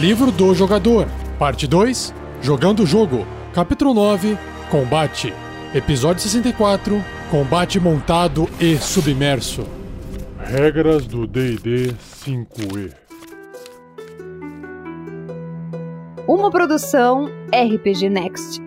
[0.00, 1.08] Livro do Jogador,
[1.40, 4.38] Parte 2 Jogando o Jogo, Capítulo 9
[4.70, 5.34] Combate,
[5.74, 9.66] Episódio 64 Combate montado e submerso.
[10.38, 11.92] Regras do DD
[12.24, 12.92] 5E.
[16.28, 18.62] Uma produção RPG Next.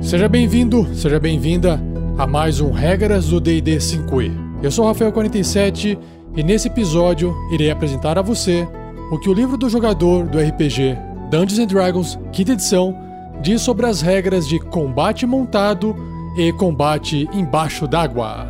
[0.00, 1.78] Seja bem-vindo, seja bem-vinda
[2.16, 4.32] a mais um Regras do DD 5E.
[4.62, 5.98] Eu sou o Rafael47
[6.34, 8.66] e nesse episódio irei apresentar a você
[9.10, 10.96] o que o livro do jogador do RPG
[11.30, 12.96] Dungeons Dragons, quinta edição,
[13.40, 15.96] diz sobre as regras de combate montado
[16.36, 18.46] e combate embaixo d'água.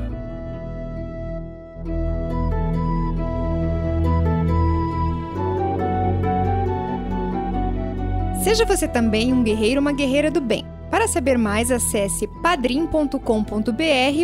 [8.42, 10.64] Seja você também um guerreiro ou uma guerreira do bem.
[10.90, 13.20] Para saber mais, acesse padrim.com.br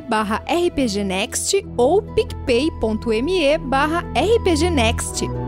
[0.09, 5.46] barra rpgnext ou picpay.me barra rpgnext.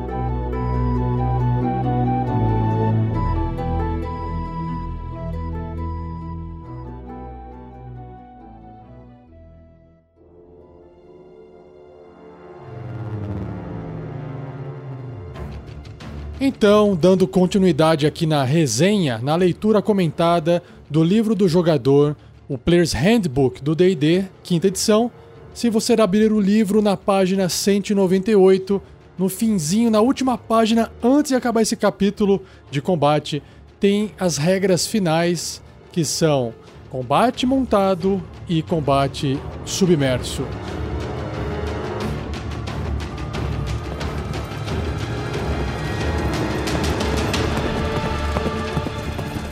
[16.41, 22.17] Então, dando continuidade aqui na resenha, na leitura comentada do livro do jogador,
[22.48, 25.11] o Player's Handbook do D&D, quinta edição,
[25.53, 28.80] se você abrir o livro na página 198,
[29.19, 33.42] no finzinho, na última página, antes de acabar esse capítulo de combate,
[33.80, 36.55] tem as regras finais, que são
[36.89, 40.45] combate montado e combate submerso.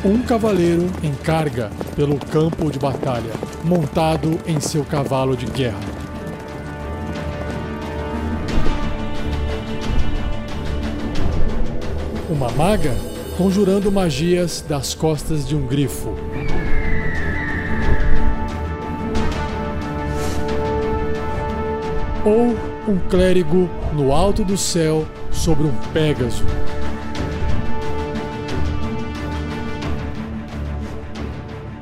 [0.07, 3.33] Um cavaleiro em carga pelo campo de batalha,
[3.65, 5.81] montado em seu cavalo de guerra.
[12.31, 12.95] Uma maga
[13.37, 16.15] conjurando magias das costas de um grifo.
[22.25, 22.55] Ou
[22.89, 26.45] um clérigo no alto do céu sobre um pégaso.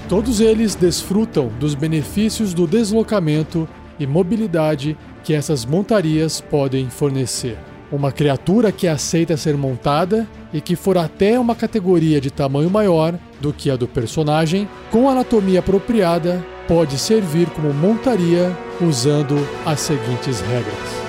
[0.09, 3.67] Todos eles desfrutam dos benefícios do deslocamento
[3.99, 7.57] e mobilidade que essas montarias podem fornecer.
[7.91, 13.19] Uma criatura que aceita ser montada e que for até uma categoria de tamanho maior
[13.41, 20.41] do que a do personagem, com anatomia apropriada, pode servir como montaria usando as seguintes
[20.41, 21.04] regras.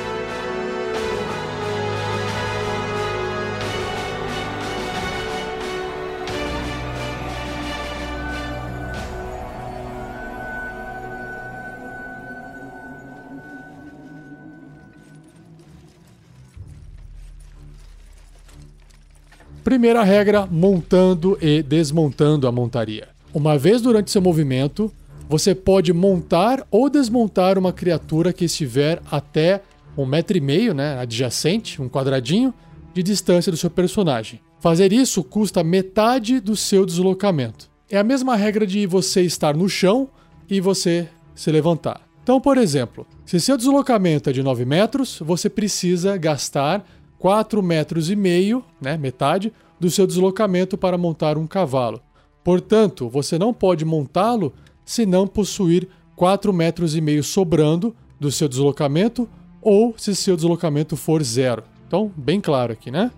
[19.66, 23.08] Primeira regra: montando e desmontando a montaria.
[23.34, 24.94] Uma vez durante seu movimento,
[25.28, 29.64] você pode montar ou desmontar uma criatura que estiver até
[29.98, 32.54] um metro e meio, né, adjacente, um quadradinho,
[32.94, 34.40] de distância do seu personagem.
[34.60, 37.68] Fazer isso custa metade do seu deslocamento.
[37.90, 40.08] É a mesma regra de você estar no chão
[40.48, 42.02] e você se levantar.
[42.22, 46.86] Então, por exemplo, se seu deslocamento é de 9 metros, você precisa gastar
[47.26, 52.00] 4 metros e meio, né, metade, do seu deslocamento para montar um cavalo.
[52.44, 54.54] Portanto, você não pode montá-lo
[54.86, 59.28] se não possuir 4 metros e meio sobrando do seu deslocamento
[59.60, 61.64] ou se seu deslocamento for zero.
[61.88, 63.10] Então, bem claro aqui, né?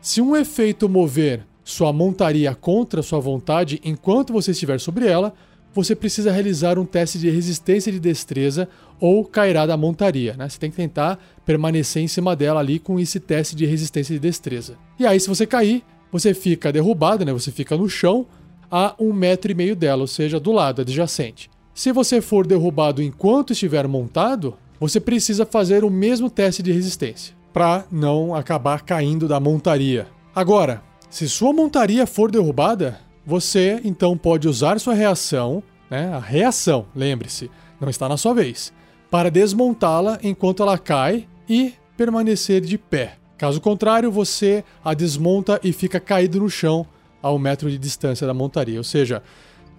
[0.00, 5.34] Se um efeito mover sua montaria contra sua vontade enquanto você estiver sobre ela,
[5.74, 8.68] você precisa realizar um teste de resistência de destreza
[9.00, 10.34] ou cairá da montaria.
[10.34, 10.48] Né?
[10.48, 14.20] Você tem que tentar permanecer em cima dela ali com esse teste de resistência de
[14.20, 14.76] destreza.
[14.98, 15.82] E aí, se você cair,
[16.12, 17.32] você fica derrubado, né?
[17.32, 18.26] você fica no chão
[18.70, 21.50] a um metro e meio dela, ou seja, do lado adjacente.
[21.74, 27.34] Se você for derrubado enquanto estiver montado, você precisa fazer o mesmo teste de resistência
[27.52, 30.06] para não acabar caindo da montaria.
[30.34, 33.00] Agora, se sua montaria for derrubada,
[33.30, 37.48] você então pode usar sua reação, né, a reação, lembre-se,
[37.80, 38.72] não está na sua vez,
[39.08, 43.14] para desmontá-la enquanto ela cai e permanecer de pé.
[43.38, 46.84] Caso contrário, você a desmonta e fica caído no chão
[47.22, 48.78] a um metro de distância da montaria.
[48.78, 49.22] Ou seja,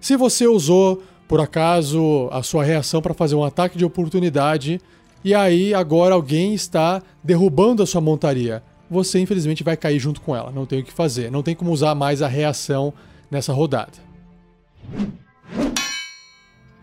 [0.00, 4.80] se você usou por acaso a sua reação para fazer um ataque de oportunidade
[5.22, 10.34] e aí agora alguém está derrubando a sua montaria, você infelizmente vai cair junto com
[10.34, 10.50] ela.
[10.50, 12.94] Não tem o que fazer, não tem como usar mais a reação
[13.32, 13.92] nessa rodada.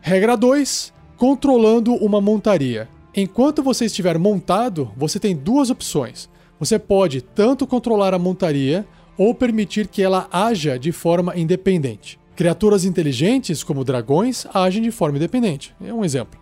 [0.01, 2.89] Regra 2: controlando uma montaria.
[3.15, 6.27] Enquanto você estiver montado, você tem duas opções.
[6.59, 8.85] Você pode tanto controlar a montaria
[9.17, 12.19] ou permitir que ela haja de forma independente.
[12.35, 15.75] Criaturas inteligentes, como dragões, agem de forma independente.
[15.81, 16.39] É um exemplo.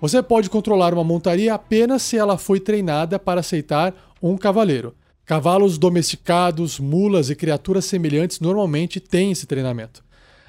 [0.00, 4.94] Você pode controlar uma montaria apenas se ela foi treinada para aceitar um cavaleiro.
[5.30, 10.02] Cavalos domesticados, mulas e criaturas semelhantes normalmente têm esse treinamento.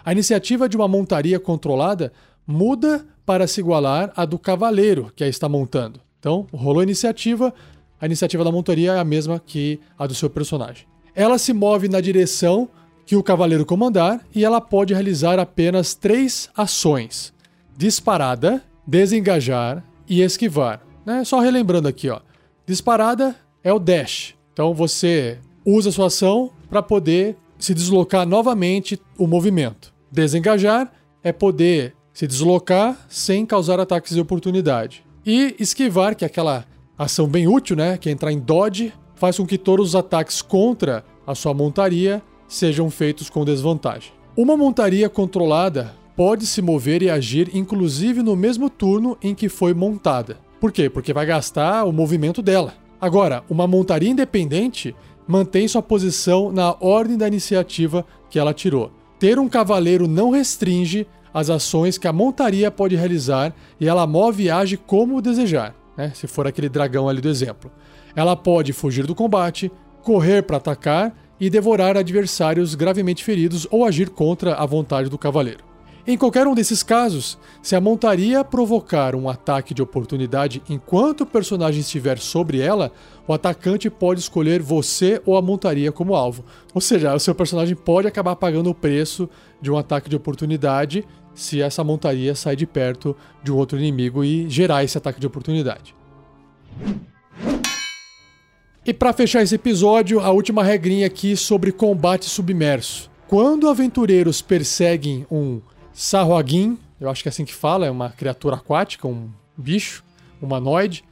[0.03, 2.11] A iniciativa de uma montaria controlada
[2.47, 5.99] muda para se igualar à do cavaleiro que a está montando.
[6.19, 7.53] Então, rolou a iniciativa,
[8.01, 10.87] a iniciativa da montaria é a mesma que a do seu personagem.
[11.13, 12.67] Ela se move na direção
[13.05, 17.31] que o cavaleiro comandar e ela pode realizar apenas três ações:
[17.77, 20.81] disparada, desengajar e esquivar.
[21.05, 21.23] Né?
[21.23, 22.19] Só relembrando aqui, ó.
[22.65, 24.40] Disparada é o dash.
[24.53, 29.93] Então você usa sua ação para poder se deslocar novamente o movimento.
[30.11, 30.91] Desengajar
[31.23, 35.05] é poder se deslocar sem causar ataques de oportunidade.
[35.25, 36.65] E esquivar, que é aquela
[36.97, 37.97] ação bem útil, né?
[37.97, 42.21] Que é entrar em dodge, faz com que todos os ataques contra a sua montaria
[42.47, 44.11] sejam feitos com desvantagem.
[44.35, 49.73] Uma montaria controlada pode se mover e agir inclusive no mesmo turno em que foi
[49.73, 50.37] montada.
[50.59, 50.89] Por quê?
[50.89, 52.73] Porque vai gastar o movimento dela.
[53.01, 54.95] Agora, uma montaria independente
[55.27, 58.91] mantém sua posição na ordem da iniciativa que ela tirou.
[59.17, 64.43] Ter um cavaleiro não restringe as ações que a montaria pode realizar e ela move
[64.43, 66.11] e age como desejar, né?
[66.13, 67.71] se for aquele dragão ali do exemplo.
[68.15, 69.71] Ela pode fugir do combate,
[70.03, 75.70] correr para atacar e devorar adversários gravemente feridos ou agir contra a vontade do cavaleiro.
[76.05, 81.25] Em qualquer um desses casos, se a montaria provocar um ataque de oportunidade enquanto o
[81.25, 82.91] personagem estiver sobre ela,
[83.27, 86.43] o atacante pode escolher você ou a montaria como alvo.
[86.73, 89.29] Ou seja, o seu personagem pode acabar pagando o preço
[89.61, 91.05] de um ataque de oportunidade
[91.35, 95.27] se essa montaria sair de perto de um outro inimigo e gerar esse ataque de
[95.27, 95.95] oportunidade.
[98.83, 103.11] E para fechar esse episódio, a última regrinha aqui sobre combate submerso.
[103.27, 105.61] Quando aventureiros perseguem um
[105.93, 110.03] Sarroguin, eu acho que é assim que fala, é uma criatura aquática, um bicho
[110.41, 111.03] humanoide,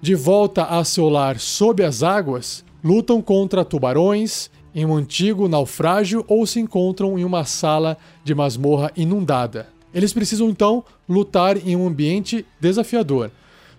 [0.00, 6.24] de volta a seu lar sob as águas, lutam contra tubarões em um antigo naufrágio
[6.28, 9.68] ou se encontram em uma sala de masmorra inundada.
[9.94, 13.30] Eles precisam então lutar em um ambiente desafiador.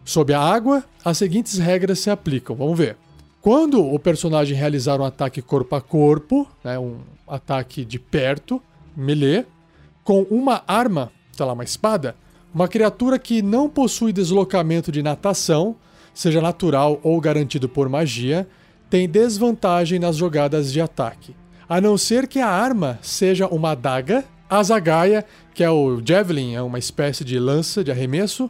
[0.03, 2.55] Sob a água, as seguintes regras se aplicam.
[2.55, 2.97] Vamos ver.
[3.41, 6.97] Quando o personagem realizar um ataque corpo a corpo, né, um
[7.27, 8.61] ataque de perto,
[8.95, 9.45] melee,
[10.07, 12.15] com uma arma, sei lá, uma espada,
[12.55, 15.75] uma criatura que não possui deslocamento de natação,
[16.13, 18.47] seja natural ou garantido por magia,
[18.89, 21.35] tem desvantagem nas jogadas de ataque.
[21.67, 26.55] A não ser que a arma seja uma adaga, a zagaia, que é o javelin,
[26.55, 28.49] é uma espécie de lança de arremesso,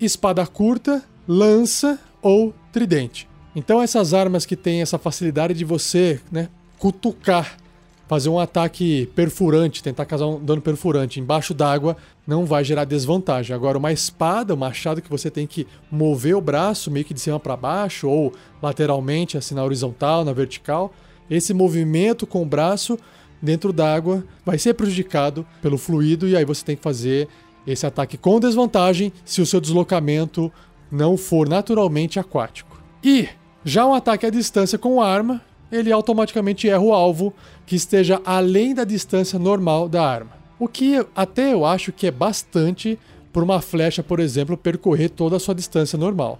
[0.00, 3.28] espada curta, lança ou tridente.
[3.56, 6.48] Então essas armas que têm essa facilidade de você, né,
[6.78, 7.56] cutucar,
[8.06, 11.96] fazer um ataque perfurante, tentar causar um dano perfurante embaixo d'água,
[12.26, 13.54] não vai gerar desvantagem.
[13.54, 17.20] Agora uma espada, um machado que você tem que mover o braço meio que de
[17.20, 20.92] cima para baixo ou lateralmente, assim na horizontal, na vertical,
[21.30, 22.98] esse movimento com o braço
[23.40, 27.28] dentro d'água vai ser prejudicado pelo fluido e aí você tem que fazer
[27.66, 30.52] esse ataque com desvantagem se o seu deslocamento
[30.90, 32.82] não for naturalmente aquático.
[33.02, 33.28] E
[33.64, 35.40] já um ataque à distância com arma,
[35.74, 37.32] ele automaticamente erra o alvo
[37.66, 40.32] que esteja além da distância normal da arma.
[40.58, 42.98] O que até eu acho que é bastante
[43.32, 46.38] por uma flecha, por exemplo, percorrer toda a sua distância normal.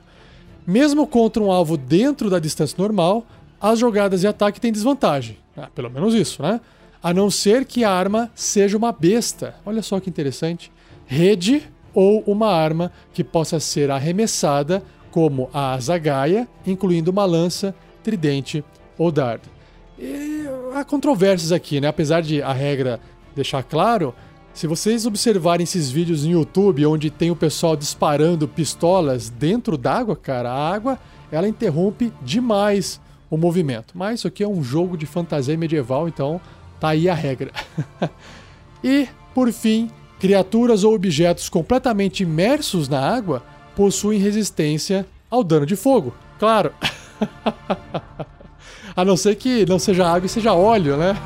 [0.66, 3.26] Mesmo contra um alvo dentro da distância normal,
[3.60, 5.38] as jogadas de ataque têm desvantagem.
[5.56, 6.60] Ah, pelo menos isso, né?
[7.02, 9.56] A não ser que a arma seja uma besta.
[9.66, 10.72] Olha só que interessante.
[11.06, 18.64] Rede ou uma arma que possa ser arremessada como a zagaia, incluindo uma lança, tridente
[18.98, 19.48] ou dardo.
[19.98, 21.88] E há controvérsias aqui, né?
[21.88, 23.00] Apesar de a regra
[23.34, 24.14] deixar claro,
[24.52, 30.16] se vocês observarem esses vídeos no YouTube onde tem o pessoal disparando pistolas dentro d'água,
[30.16, 30.98] cara, a água
[31.30, 33.94] ela interrompe demais o movimento.
[33.96, 36.40] Mas isso aqui é um jogo de fantasia medieval, então
[36.78, 37.50] tá aí a regra.
[38.82, 43.42] e, por fim, criaturas ou objetos completamente imersos na água
[43.74, 46.14] possuem resistência ao dano de fogo.
[46.38, 46.72] Claro.
[48.96, 51.16] A não ser que não seja água e seja óleo, né?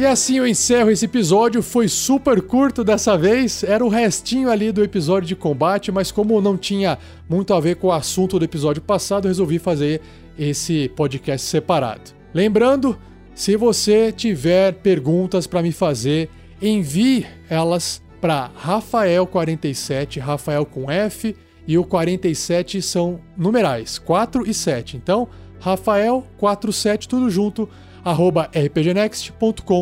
[0.00, 1.62] E assim eu encerro esse episódio.
[1.62, 3.62] Foi super curto dessa vez.
[3.62, 6.96] Era o restinho ali do episódio de combate, mas como não tinha
[7.28, 10.00] muito a ver com o assunto do episódio passado, resolvi fazer
[10.40, 12.12] esse podcast separado.
[12.32, 12.98] Lembrando,
[13.34, 16.30] se você tiver perguntas para me fazer,
[16.62, 24.96] envie elas para Rafael47, Rafael com F, e o 47 são numerais, 4 e 7.
[24.96, 25.28] Então,
[25.62, 27.68] Rafael47, tudo junto,
[28.02, 29.76] arroba rpgnext.com.br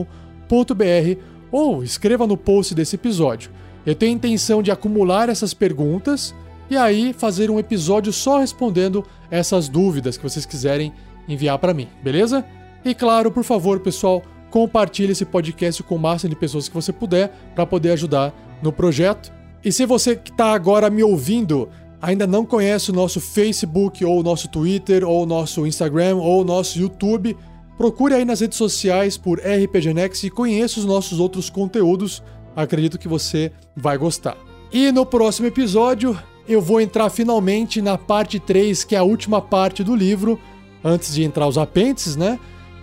[1.50, 3.50] ou escreva no post desse episódio.
[3.86, 6.34] Eu tenho intenção de acumular essas perguntas
[6.70, 10.92] e aí fazer um episódio só respondendo essas dúvidas que vocês quiserem
[11.28, 12.44] enviar para mim, beleza?
[12.84, 16.92] E claro, por favor, pessoal, compartilhe esse podcast com o máximo de pessoas que você
[16.92, 19.32] puder para poder ajudar no projeto.
[19.64, 21.68] E se você que está agora me ouvindo
[22.00, 26.42] ainda não conhece o nosso Facebook ou o nosso Twitter ou o nosso Instagram ou
[26.42, 27.36] o nosso YouTube,
[27.76, 32.22] procure aí nas redes sociais por RPG Next e conheça os nossos outros conteúdos.
[32.54, 34.36] Acredito que você vai gostar.
[34.72, 39.40] E no próximo episódio eu vou entrar finalmente na parte 3, que é a última
[39.40, 40.38] parte do livro,
[40.82, 42.38] antes de entrar os apêndices, né?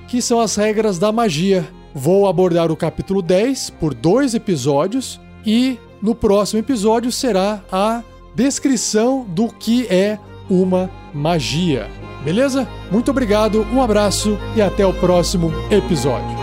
[0.07, 1.67] Que são as regras da magia.
[1.93, 8.03] Vou abordar o capítulo 10 por dois episódios e no próximo episódio será a
[8.35, 10.19] descrição do que é
[10.49, 11.89] uma magia.
[12.23, 12.67] Beleza?
[12.91, 16.34] Muito obrigado, um abraço e até o próximo episódio.